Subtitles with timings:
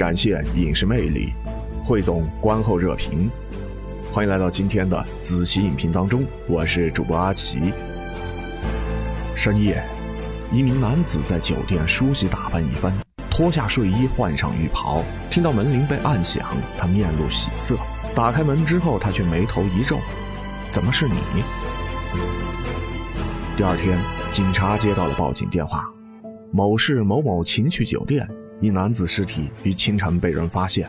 [0.00, 1.30] 展现影视魅力，
[1.82, 3.30] 汇总观后热评。
[4.10, 7.70] 欢迎来到今天的子期影评当中，我是主播阿奇。
[9.36, 9.84] 深夜，
[10.50, 12.94] 一名男子在酒店梳洗打扮一番，
[13.30, 16.48] 脱下睡衣，换上浴袍，听到门铃被按响，
[16.78, 17.76] 他面露喜色。
[18.14, 19.98] 打开门之后，他却眉头一皱
[20.70, 21.16] ：“怎么是你？”
[23.54, 23.98] 第二天，
[24.32, 25.84] 警察接到了报警电话，
[26.50, 28.26] 某市某某情趣酒店，
[28.60, 30.86] 一男子尸体于清晨被人发现，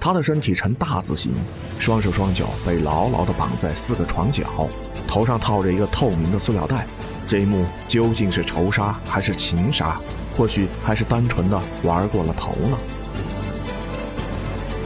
[0.00, 1.32] 他的身体呈大字形，
[1.78, 4.68] 双手双脚被牢牢地绑在四个床角，
[5.06, 6.84] 头上套着一个透明的塑料袋。
[7.28, 10.00] 这一幕究竟是仇杀还是情杀？
[10.36, 12.76] 或许还是单纯的玩过了头呢。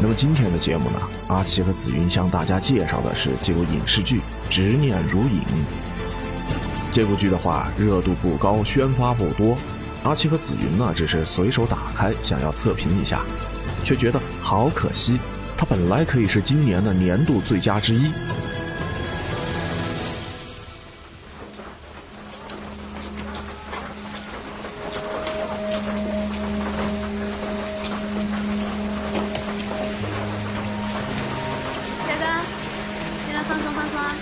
[0.03, 4.19] 那么今天的节目呢，阿奇和紫云向大家介绍的是这部影视剧
[4.51, 5.41] 《执念如影》。
[6.93, 9.57] 这部剧的话，热度不高，宣发不多。
[10.03, 13.21] 阿七和紫云呢，只是随手打开，想要测评一下，
[13.85, 15.19] 却觉得好可惜，
[15.59, 18.11] 它本来可以是今年的年度最佳之一。
[32.07, 32.25] 凯哥，
[33.27, 34.17] 进来放松放松啊！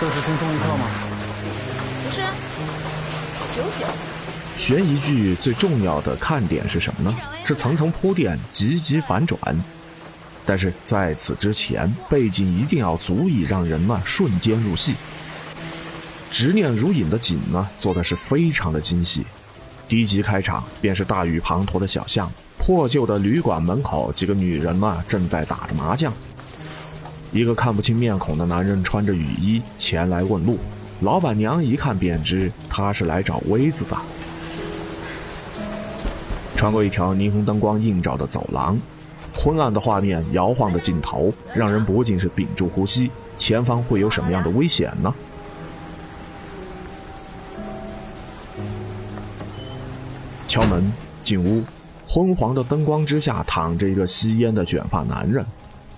[0.00, 0.86] 这是轻松一刻吗？
[2.04, 2.20] 不是，
[3.54, 4.17] 九九。
[4.58, 7.16] 悬疑剧最重要的看点是什么呢？
[7.44, 9.38] 是层层铺垫，集集反转。
[10.44, 14.94] 但是在此之前，背景一定要足以让人呢瞬间入戏。
[16.30, 19.24] 执念如影的景呢，做的是非常的精细。
[19.88, 26.12] 第一集开场便是大雨滂沱的小巷，破旧的旅馆门口，几个女人呢正在打着麻将。
[27.30, 30.58] 一个看不清面孔的男人穿着雨衣前来问路，
[31.00, 33.96] 老板娘一看便知他是来找薇子的。
[36.58, 38.76] 穿过一条霓虹灯光映照的走廊，
[39.32, 43.08] 昏暗的画面，摇晃的镜头，让人不禁是屏住呼吸。
[43.36, 45.14] 前方会有什么样的危险呢？
[50.48, 50.92] 敲门，
[51.22, 51.62] 进屋，
[52.08, 55.46] 昏黄的灯光之下躺着一个吸烟的卷发男人。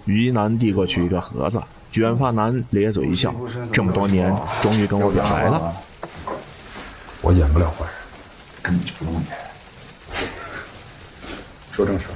[0.05, 1.59] 于一男递过去一个盒子，
[1.91, 3.35] 卷发男咧嘴一笑
[3.73, 5.73] ：“这么多年，终于跟我表白了。
[7.23, 7.95] 我演不了坏人，
[8.61, 9.50] 根本就不用演。
[11.81, 12.15] 说正事儿，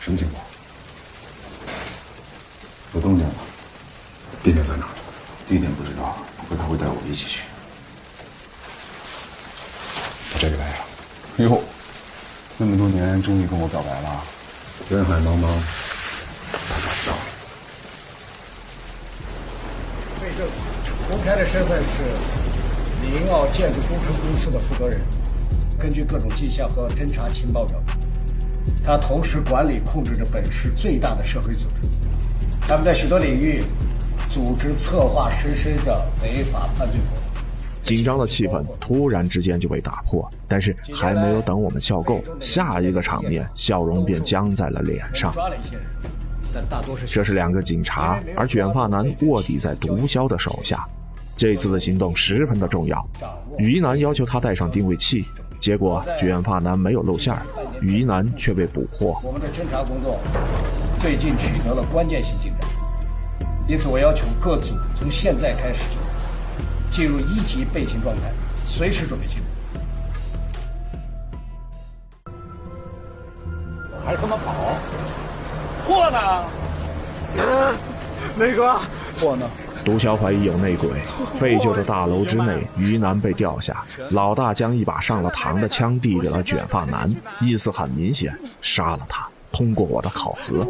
[0.00, 0.40] 什么情况？
[2.94, 3.34] 有动静了？
[4.40, 4.90] 地点在哪儿？
[5.48, 7.42] 地点不知道，不过他会带我一起去。
[10.32, 10.84] 把这个带上。
[11.38, 11.60] 哟，
[12.56, 14.22] 那么多年终于跟我表白了，
[14.90, 15.48] 人海茫茫，
[16.52, 17.16] 他找不到
[20.20, 20.20] 你。
[20.20, 20.46] 罪证，
[21.08, 22.04] 公开的身份是
[23.02, 25.00] 里英奥建筑工程公司的负责人。
[25.80, 27.95] 根据各种迹象和侦查情报表明，
[28.86, 31.74] 他同时管理控制着本市最大的社会组织。
[32.60, 33.64] 他们在许多领域
[34.28, 37.24] 组织策划实施着违法犯罪活动。
[37.82, 45.34] 紧张的气氛突然之间就被打破，但是还没有等我们笑够，下一个场面笑容便僵在了脸上。
[47.06, 50.86] 这是两个警察，而卷发男卧底在毒枭的手下。
[51.36, 53.04] 这次的行动十分的重要。
[53.58, 55.24] 雨衣男要求他带上定位器，
[55.60, 57.42] 结果卷发男没有露馅儿，
[57.80, 59.20] 雨衣男却被捕获。
[59.22, 60.18] 我们的侦查工作
[60.98, 62.68] 最近取得了关键性进展，
[63.68, 65.84] 因此我要求各组从现在开始
[66.90, 68.32] 进入一级备勤状态，
[68.66, 69.46] 随时准备行动。
[74.04, 74.76] 还他妈跑？
[75.86, 76.44] 货呢？
[78.36, 78.80] 那个
[79.20, 79.48] 货呢？
[79.86, 80.90] 毒枭怀疑有内鬼，
[81.32, 90.66] 废旧的大楼之内，于南被吊下，老大将一把上了膛的枪递给了卷发男，意思很明显，杀了他，通过我的考核。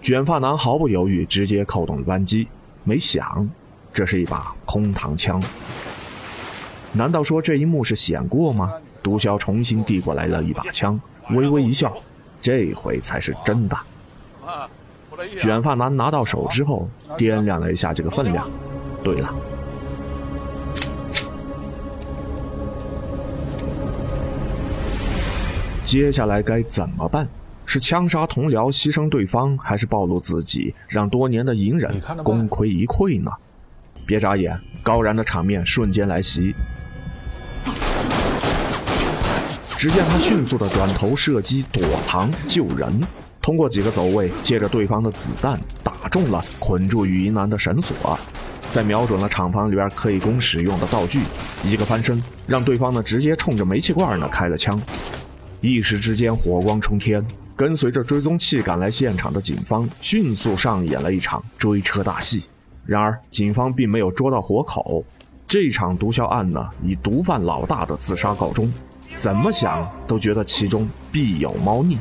[0.00, 2.48] 卷发男毫不犹豫，直接扣动了扳机，
[2.84, 3.46] 没响，
[3.92, 5.42] 这是一把空膛枪。
[6.92, 8.72] 难道说这一幕是显过吗？
[9.02, 10.98] 毒枭重新递过来了一把枪，
[11.32, 11.94] 微微一笑，
[12.40, 13.76] 这回才是真的。
[15.38, 18.48] 卷发男拿到手之后，掂量了一下这个分量。
[19.02, 19.34] 对了，
[25.84, 27.28] 接下来该怎么办？
[27.66, 31.90] 是枪杀同僚牺牲对方，还是暴露自己，让多年的隐忍
[32.22, 33.30] 功亏一篑呢？
[34.06, 36.54] 别眨眼，高燃的场面瞬间来袭。
[39.78, 43.00] 只见他迅速的转头射击、躲藏、救人，
[43.44, 48.18] 通过几个走位，借着对方的子弹打中了捆住雨衣男的绳索，
[48.70, 51.20] 再瞄准了厂房里边可以供使用的道具，
[51.62, 54.80] 一个翻身，让对方呢直接冲着煤气罐呢开了枪，
[55.60, 57.22] 一时之间火光冲天。
[57.54, 62.44] 跟随着追踪器赶来现场的警方，迅速上演了一场追车大戏。
[62.86, 65.04] 然而，警方并没有捉到活口。
[65.46, 68.72] 这场毒枭案呢，以毒贩老大的自杀告终。
[69.14, 71.98] 怎么想都觉得其中必有猫腻。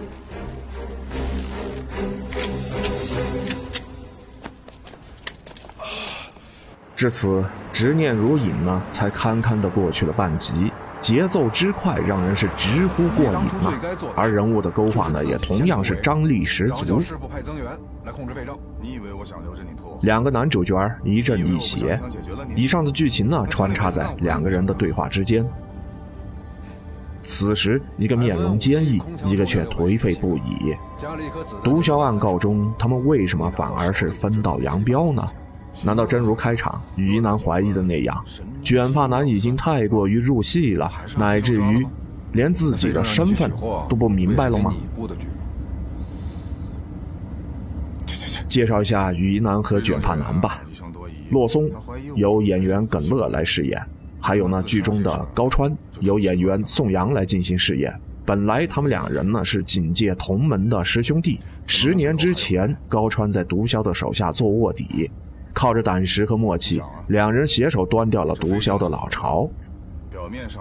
[7.04, 10.72] 至此，执念如影呢，才堪堪的过去了半集。
[11.02, 13.74] 节奏之快，让人是直呼过瘾呐。
[14.16, 17.02] 而人物的勾画呢，也同样是张力十足。
[20.00, 20.74] 两个男主角
[21.04, 22.00] 一正一邪。
[22.56, 25.46] 以上的剧情呢，穿插在两个人的对话之间。
[27.22, 30.74] 此时，一个面容坚毅，一个却颓废不已。
[31.62, 35.22] 毒枭案告终，他们为什么反而是分道扬镳呢？
[35.84, 38.24] 难道真如开场雨衣男怀疑的那样，
[38.62, 41.86] 卷发男已经太过于入戏了，乃至于
[42.32, 43.52] 连自己的身份
[43.90, 44.74] 都不明白了吗？
[48.48, 50.62] 介绍一下雨衣男和卷发男吧。
[51.32, 51.68] 洛松
[52.16, 53.82] 由演员耿乐来饰演，
[54.22, 57.92] 还有呢剧中的高川由演员宋阳来进行饰演。
[58.24, 65.10] 本来他们两人呢是警界同门的师兄弟，十年之前高川在毒枭的手下做卧底。
[65.54, 69.50] 靠着胆识和默契，两人携手端掉了毒枭的老巢。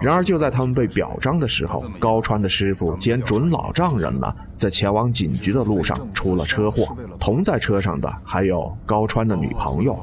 [0.01, 6.95] 然而，就在他们被表彰的时候，高川的师傅兼准老丈人呢，在前往警局的路上出了车祸。
[7.17, 9.97] 同在车上的还有高川的女朋友。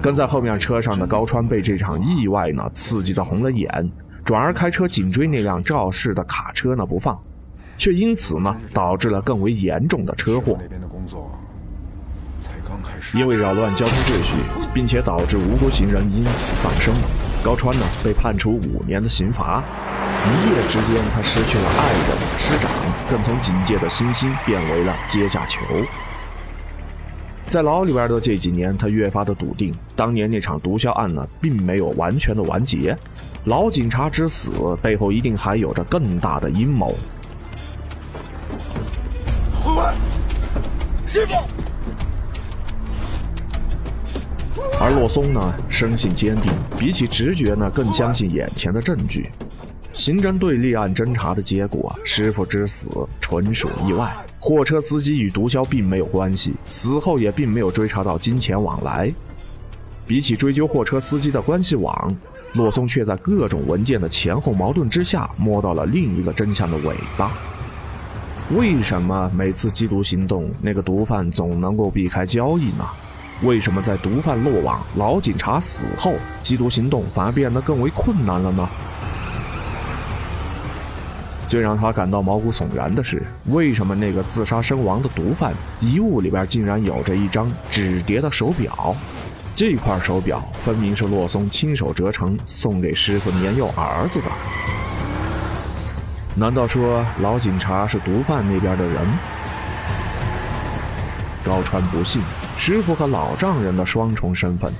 [0.00, 3.90] 跟在后面车上的高川被这场意外呢刺激的红了眼，
[4.24, 7.18] 转而开车紧追那辆肇事的卡车呢不放，
[7.76, 10.58] 却因此呢导致了更为严重的车祸。
[13.14, 14.36] 因为扰乱交通秩序，
[14.72, 16.94] 并且导致无辜行人因此丧生，
[17.44, 19.62] 高川呢被判处五年的刑罚。
[20.24, 22.70] 一夜之间，他失去了爱人、师长，
[23.10, 25.60] 更从警界的新星变为了阶下囚。
[27.44, 32.96] 在牢里边的这几年，他越发的笃定，当年那场毒枭案呢，并没有完全的完结，
[33.44, 36.94] 老警察之死背后一定还有着更大的阴谋。
[41.06, 41.61] 师傅。
[44.80, 49.30] 而洛松呢，生性坚定，比起直觉呢，更相信眼前的证据。
[49.92, 52.88] 刑侦队立案侦查的结果，师傅之死
[53.20, 59.12] 纯属意外，货车司机与毒枭并没有关系，死后也并没有追查到金钱往来。
[60.06, 62.16] 比起追究货车司机的关系网，
[62.54, 67.30] 洛松却在各种文件的前后矛盾之下，摸到了另一个真相的尾巴。
[68.56, 72.84] 为什么每次缉毒行动，那个毒贩总能够避开交易呢？
[73.42, 78.68] 为什么在毒贩落网、老警察死后，缉毒行动反而变得更为困难了呢？
[81.48, 88.96] 最让他感到毛骨悚然的是，为什么那个自杀身亡的毒贩遗物里边竟然有着一张纸叠的手表？
[89.54, 94.26] 这块手表分明是洛松亲手折成送给师傅年幼儿子的。
[96.34, 99.06] 难道说老警察是毒贩那边的人？
[101.44, 102.22] 高川不信。
[102.56, 104.72] 师傅和老丈人的双重身份，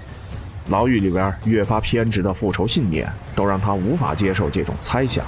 [0.69, 5.25] 牢狱里边越发偏执的复仇信念，都让他无法接受这种猜想。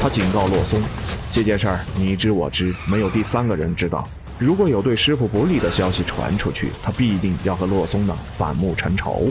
[0.00, 0.82] 他警告洛松，
[1.30, 4.08] 这件事儿你知我知，没有第三个人知道。
[4.36, 9.30] 如果有对师傅不利的消息传出去，他必定要和洛松呢反目成仇。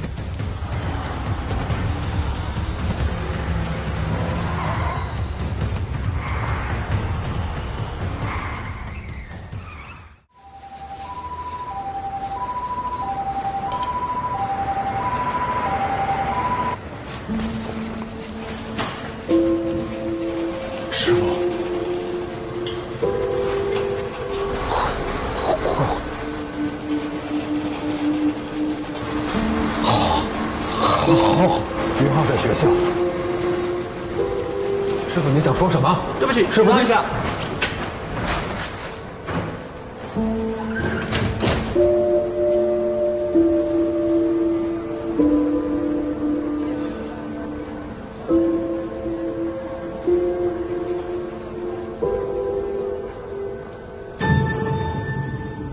[36.34, 36.42] 师傅，你想说什么？
[36.42, 37.04] 对不起，师傅，你下。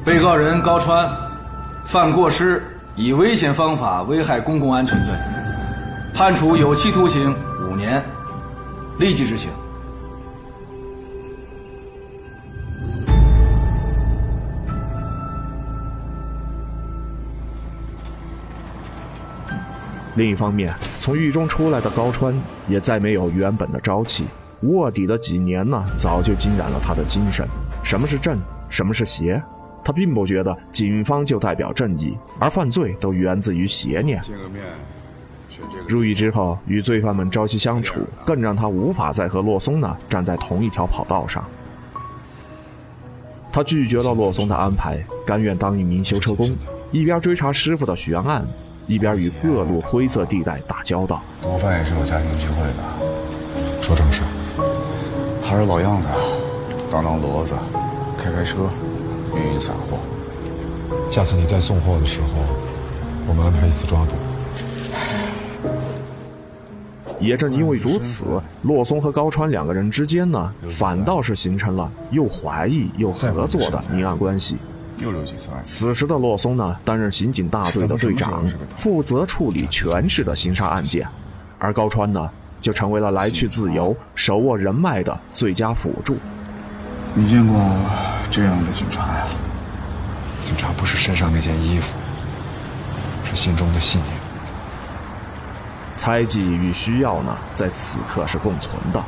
[0.05, 1.09] 被告人高川
[1.87, 2.63] 犯过失，
[2.97, 5.15] 以危险方法危害公共安全罪，
[6.13, 8.03] 判处有期徒刑五年，
[8.99, 9.51] 立即执行。
[20.21, 24.27] 另一方面，从狱中出来的高川也再没有原本的朝气，
[24.65, 27.49] 卧底的几年呢，早就浸染了他的精神。
[27.83, 29.43] 什么是正，什么是邪？
[29.83, 34.21] 他并不觉得警方就代表正义，而犯罪都源自于邪念。
[35.89, 41.43] 入狱之后，与罪犯们朝夕相处，更让他无法再和洛松呢站在同一条跑道上。
[43.51, 46.55] 他拒绝了洛松的安排，甘愿当一名修车工，
[46.93, 48.47] 一边追查师傅的悬案，
[48.91, 51.23] 一边与各路灰色地带打交道。
[51.41, 52.83] 多饭也是有家庭聚会的，
[53.81, 54.21] 说正事。
[55.41, 56.09] 还是老样子，
[56.91, 57.55] 当当骡子，
[58.21, 58.69] 开开车，
[59.37, 59.99] 运运散货。
[61.09, 62.29] 下次你再送货的时候，
[63.29, 64.11] 我们安排一次抓捕。
[67.21, 74.57] 也正因为如此，洛松和高川两个人之间呢，反倒是形成了又怀疑又合作的明暗关系。
[75.01, 75.61] 又留几次案。
[75.65, 78.45] 此时的洛松呢，担任刑警大队的队长，
[78.77, 81.07] 负责处理全市的刑杀案件，
[81.59, 82.31] 而高川呢，
[82.61, 86.17] 就成为了来去自由、手握人脉的最佳辅助。
[87.15, 87.59] 你见过
[88.31, 89.27] 这样的警察呀？
[90.41, 91.97] 警察不是身上那件衣服，
[93.29, 94.15] 是心中的信念。
[95.95, 99.03] 猜忌与需要呢，在此刻是共存的，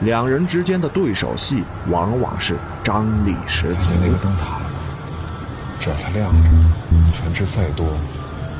[0.00, 4.00] 两人之间的对手戏往往是张力十足看。
[4.00, 4.63] 见那个灯塔？
[5.84, 6.48] 只要它亮着，
[7.12, 7.86] 船只再多，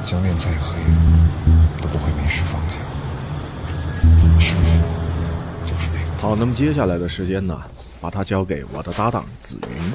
[0.05, 0.77] 江面再黑，
[1.81, 2.79] 都不会迷失方向。
[4.39, 4.83] 师傅
[5.65, 6.21] 就是那个。
[6.21, 7.59] 好，那么接下来的时间呢，
[7.99, 9.93] 把它交给我的搭档紫云，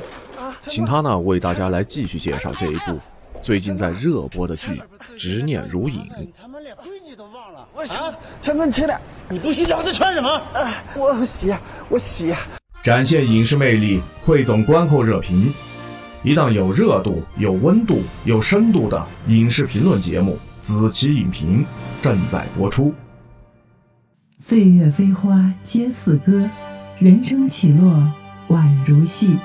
[0.65, 2.97] 请他呢为大家来继续介绍这一部
[3.43, 4.71] 最近在热播的剧
[5.15, 6.09] 《执念如影》。
[6.41, 7.67] 他们连规矩都忘了。
[7.75, 7.93] 我洗，
[8.41, 8.99] 全给你起来！
[9.29, 10.41] 你不洗澡，这穿什么？
[10.95, 11.53] 我洗，
[11.89, 12.33] 我洗。
[12.81, 15.53] 展现影视魅力，汇总观后热评，
[16.21, 21.63] 一档有热度、有温度、有深度的影视评论节目《子期影评》
[22.03, 22.93] 正在播出。
[24.37, 26.49] 岁月飞花皆似歌，
[26.99, 27.93] 人生起落
[28.49, 29.37] 宛如戏，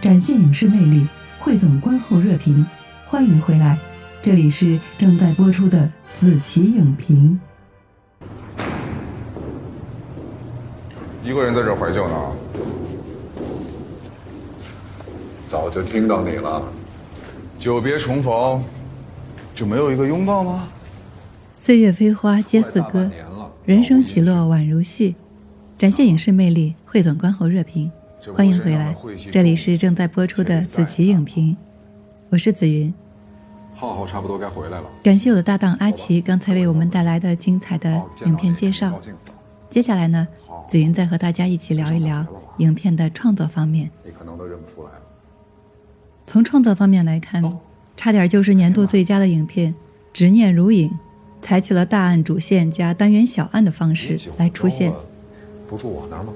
[0.00, 1.06] 展现影视魅力，
[1.38, 2.66] 汇总观后热评。
[3.06, 3.78] 欢迎回来，
[4.20, 7.38] 这里是正在播出的子期影评。
[11.22, 12.16] 一个人在这怀旧呢？
[15.46, 16.62] 早就听到你了。
[17.56, 18.62] 久别重逢，
[19.54, 20.68] 就没有一个拥抱吗？
[21.56, 23.10] 岁月飞花皆似歌，
[23.64, 25.14] 人生起落宛如戏，
[25.78, 27.90] 展现影视魅力，汇总观后热评。
[28.34, 28.94] 欢迎回来，
[29.30, 31.56] 这里是正在播出的子琪影评，
[32.28, 32.92] 我是紫云。
[33.74, 34.84] 浩浩差不多该回来了。
[35.02, 38.98] 感谢我的搭档阿奇刚才为我们带来的精彩的影片介绍
[39.70, 40.26] 接下来呢，
[40.68, 42.26] 紫云再和大家一起聊一聊
[42.58, 43.90] 影片的创作方面。
[44.04, 45.05] 你可能都认不出来了。
[46.26, 47.42] 从创作方面来看，
[47.96, 49.72] 差点就是年度最佳的影片
[50.12, 50.90] 《执念如影》，
[51.40, 54.92] 采取了大案主线加单元小案的方式来出现。
[55.68, 56.32] 不住我那儿吗？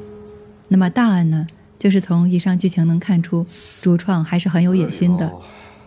[0.69, 1.47] 那么大案呢，
[1.79, 3.45] 就是从以上剧情能看出，
[3.83, 5.33] 主创还是很有野心的，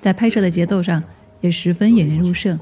[0.01, 1.01] 在拍摄的节奏上
[1.39, 2.59] 也十分引人入胜。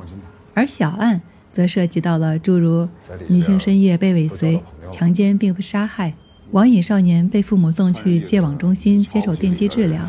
[0.54, 1.22] 而小案
[1.52, 2.88] 则涉及到了诸如
[3.28, 6.14] 女性深夜被尾随、强奸并不杀害、
[6.52, 10.02] 网瘾少年被父母送去戒网中心接受电击治疗，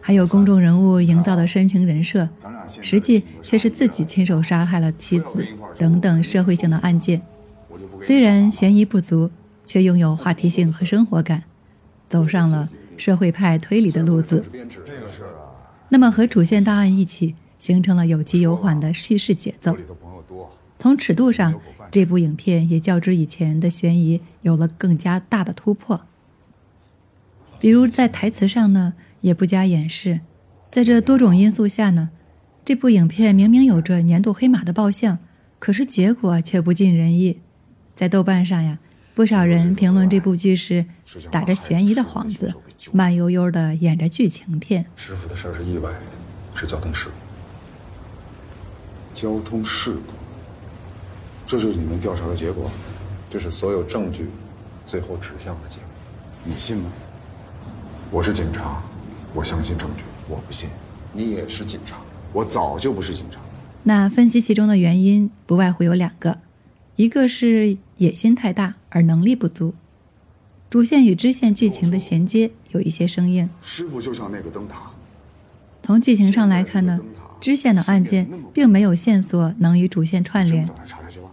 [0.00, 2.28] 还有公众人物营造的深情人设，
[2.66, 5.46] 实际却是自己亲手杀害了妻子
[5.78, 7.22] 等等社会性的案件。
[8.00, 9.30] 虽然悬疑不足，
[9.64, 11.44] 却拥有话题性和生活感，
[12.08, 14.44] 走上了社会派推理的路子。
[15.90, 19.76] 那么和主线大案一起，形成了有急有缓的叙事节奏。
[20.78, 26.00] 从尺度上，这部影片也较之以前的悬疑有了更加大的突破。
[27.58, 30.20] 比如在台词上呢，也不加掩饰。
[30.70, 32.10] 在这多种因素下呢，
[32.64, 35.18] 这部影片明明有着年度黑马的爆相，
[35.58, 37.40] 可是结果却不尽人意。
[37.94, 38.78] 在豆瓣上呀，
[39.14, 40.86] 不少人评论这部剧是
[41.30, 42.54] 打着悬疑的幌子，
[42.92, 44.86] 慢悠悠的演着剧情片。
[44.96, 45.90] 师傅的事儿是意外，
[46.54, 47.14] 是交通事故。
[49.12, 50.12] 交通事故，
[51.46, 52.70] 这就是你们调查的结果，
[53.28, 54.30] 这是所有证据
[54.86, 55.84] 最后指向的结果。
[56.44, 56.90] 你信吗？
[58.10, 58.82] 我是警察，
[59.34, 60.04] 我相信证据。
[60.28, 60.68] 我不信。
[61.12, 61.96] 你也是警察，
[62.32, 63.40] 我早就不是警察。
[63.82, 66.38] 那分析其中的原因，不外乎有两个，
[66.96, 69.74] 一个是野心太大而能力不足，
[70.68, 73.50] 主线与支线剧情的衔接有一些生硬。
[73.62, 74.90] 师傅就像那个灯塔。
[75.82, 77.00] 从剧情上来看呢，
[77.40, 80.68] 支线的案件并没有线索能与主线串联，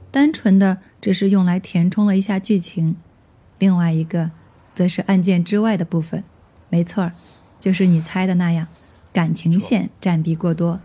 [0.09, 2.95] 单纯的只是用来填充了一下剧情。
[3.59, 4.31] 另外一个，
[4.73, 6.23] 则是案件之外的部分，
[6.69, 7.11] 没错儿，
[7.67, 8.65] 就是你猜的那样。
[9.11, 10.79] 感情线占比过多，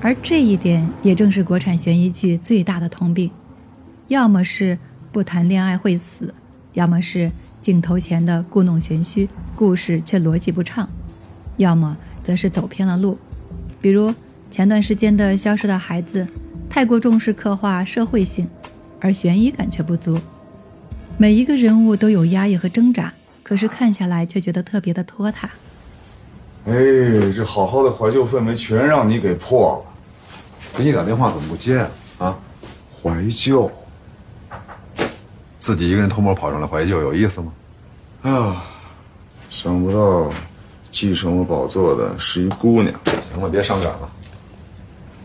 [0.00, 3.30] 而这一点也正是国产悬疑剧最大的通病：
[4.08, 4.76] 要么是
[5.12, 6.34] 不谈恋爱会死，
[6.72, 10.88] 要么是镜头前的故弄玄虚，故事却逻辑不畅，
[11.56, 13.16] 要么则是走偏了路。
[13.80, 14.12] 比如
[14.50, 16.24] 前段时间的《消失的孩子》，
[16.72, 18.48] 太过重视刻画社会性。
[18.98, 20.16] 而悬疑感却不足，
[21.18, 23.12] 每一个人物都有压抑和挣扎，
[23.42, 25.50] 可是看下来却觉得特别的拖沓。
[26.66, 26.72] 哎，
[27.34, 30.78] 这好好的怀旧氛围全让你给破了。
[30.78, 31.90] 给你打电话怎么不接啊？
[32.18, 32.38] 啊，
[33.02, 33.68] 怀旧，
[35.58, 37.52] 自己一个人偷摸跑上来怀旧，有意思吗？
[38.22, 38.64] 啊，
[39.50, 40.32] 想不到
[40.92, 42.94] 继承我宝座的是一姑娘。
[43.34, 44.08] 行了，别伤感了，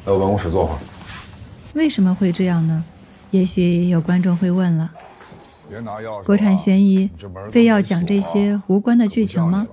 [0.05, 0.79] 来我办公室坐会儿。
[1.77, 2.83] 为什么会这样呢？
[3.29, 4.91] 也许有观众会问了：
[6.25, 7.07] 国产悬疑
[7.51, 9.67] 非要讲这些无关的剧情吗？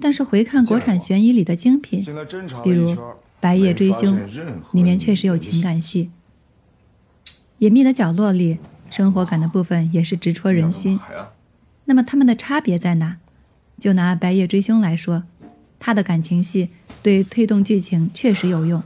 [0.00, 2.00] 但是回看国产悬疑里的精品，
[2.62, 2.88] 比如
[3.40, 4.16] 《白夜追凶》，
[4.70, 6.10] 里面确实有情感戏；
[7.58, 11.00] 《隐秘的角落》里生活感的部分也是直戳人心。
[11.86, 13.16] 那么他们的差别在哪？
[13.80, 15.24] 就拿《白夜追凶》来说，
[15.80, 16.68] 它的感情戏
[17.02, 18.80] 对推动剧情确实有用。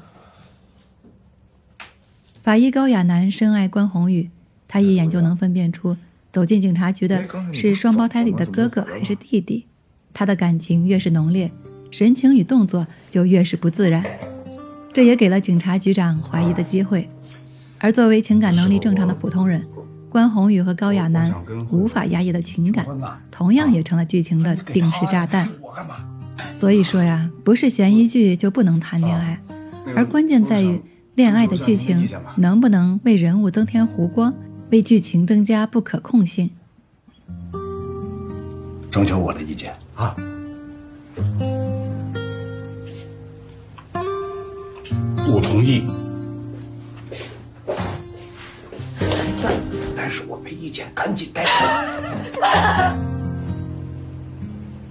[2.46, 4.30] 法医高亚男深爱关宏宇，
[4.68, 5.96] 他一眼就能分辨出
[6.32, 9.66] 走进警察局的是双胞胎里的哥哥还是弟弟。
[10.14, 11.50] 他的感情越是浓烈，
[11.90, 14.04] 神情与动作就越是不自然，
[14.92, 17.10] 这也给了警察局长怀疑的机会。
[17.78, 19.66] 而作为情感能力正常的普通人，
[20.08, 21.34] 关宏宇和高亚男
[21.72, 22.86] 无法压抑的情感，
[23.28, 25.48] 同样也成了剧情的定时炸弹。
[26.52, 29.42] 所以说呀，不是悬疑剧就不能谈恋爱，
[29.96, 30.80] 而关键在于。
[31.16, 34.34] 恋爱的剧情能不能为人物增添弧光，
[34.70, 36.50] 为剧情增加不可控性？
[38.90, 40.14] 征求我的意见啊！
[45.16, 45.84] 不同意。
[49.96, 51.50] 但是我没意见，赶紧带走。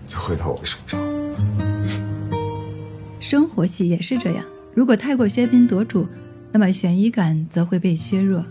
[0.08, 1.00] 就回到我的手上。
[3.20, 4.44] 生活戏也是这样。
[4.76, 6.06] 如果太过喧宾夺主，
[6.52, 8.46] 那么悬疑感则会被削弱。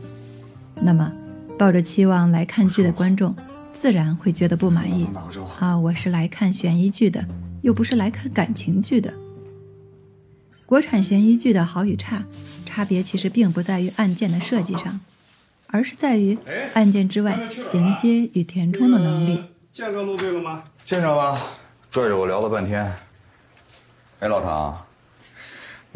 [0.75, 1.13] 那么，
[1.59, 3.37] 抱着期望来看剧的观众，
[3.75, 5.07] 自然会觉得不满意。
[5.61, 7.23] 啊，我是来看悬疑剧的，
[7.61, 9.13] 又不是来看感情剧的。
[10.65, 12.25] 国产悬疑剧的好与差，
[12.65, 14.99] 差别其实并不在于案件的设计上，
[15.67, 16.39] 而是在于
[16.73, 19.45] 案件之外衔接与填充的能力。
[19.71, 20.65] 见着陆队了吗？
[20.83, 21.39] 见着了，
[21.91, 22.83] 拽着我聊了半天。
[24.21, 24.84] 哎，老唐。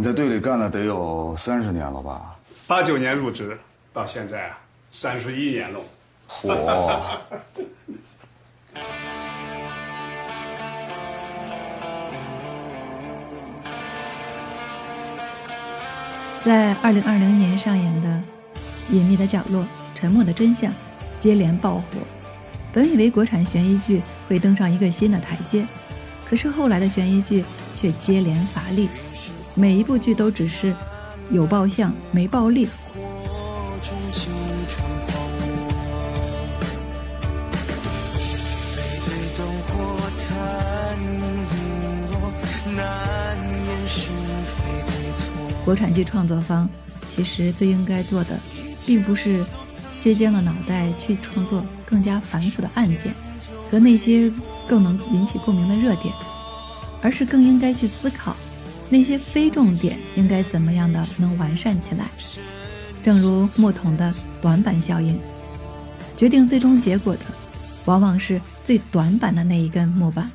[0.01, 2.37] 你在队里干了得有三十年了吧？
[2.69, 3.59] 八九年入职，
[3.93, 4.57] 到现在啊，
[4.93, 5.81] 三十一年了。
[6.29, 6.55] 火！
[16.41, 18.09] 在二零二零年上演的
[18.95, 19.63] 《隐秘的角落》
[19.97, 20.71] 《沉默的真相》
[21.17, 21.83] 接连爆火，
[22.73, 25.67] 本以为国产悬疑剧会登上一个新的台阶，
[26.25, 28.89] 可是后来的悬疑剧却接连乏力。
[29.59, 30.73] 每一部剧都只是
[31.33, 32.69] 有爆相没爆力。
[45.65, 46.69] 国产剧创作方
[47.09, 48.39] 其实最应该做的，
[48.87, 49.45] 并不是
[49.91, 53.13] 削尖了脑袋去创作更加繁复的案件
[53.69, 54.33] 和那些
[54.69, 56.15] 更能引起共鸣的热点，
[57.03, 58.37] 而是更应该去思考。
[58.91, 62.07] 那些非重点应该怎么样的能完善起来？
[63.03, 65.19] 正如木桶的短板效应，
[66.17, 67.21] 决定最终结果的，
[67.85, 70.31] 往往是最短板的那一根木板。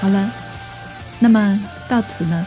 [0.00, 0.30] 好了，
[1.18, 2.46] 那么到此呢？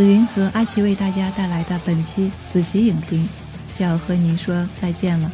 [0.00, 3.28] 紫云和阿奇为大家带来的本期紫琪影评，
[3.74, 5.30] 就要和您说再见了。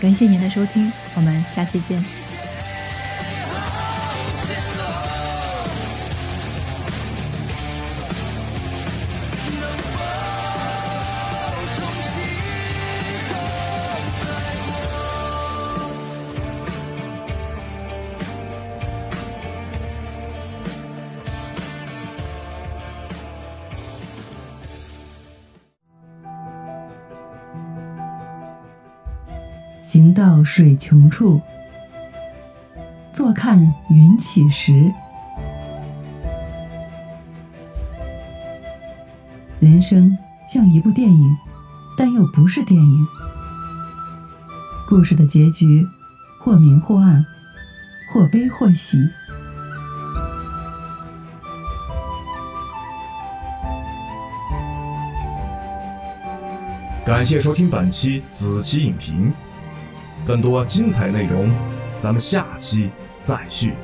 [0.00, 2.02] 感谢您的收听，我们下期见。
[30.12, 31.40] 到水穷处，
[33.12, 34.92] 坐看云起时。
[39.58, 40.16] 人生
[40.48, 41.36] 像一部电影，
[41.96, 43.06] 但又不是电影。
[44.88, 45.86] 故事的结局，
[46.40, 47.24] 或明或暗，
[48.12, 48.98] 或悲或喜。
[57.04, 59.32] 感谢收听本期子期影评。
[60.30, 61.50] 更多精彩内容，
[61.98, 62.88] 咱们下期
[63.20, 63.74] 再续。